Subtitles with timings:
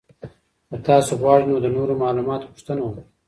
[0.69, 3.05] که تاسو غواړئ نو د نورو معلوماتو پوښتنه وکړئ.